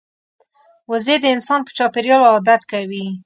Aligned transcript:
وزې 0.91 1.15
د 1.19 1.25
انسان 1.35 1.59
په 1.63 1.71
چاپېریال 1.77 2.21
عادت 2.31 2.61
کوي 2.71 3.05